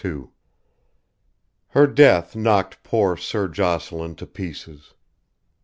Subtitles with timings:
[0.03, 0.29] II
[1.67, 4.95] Her death knocked poor Sir Jocelyn to pieces.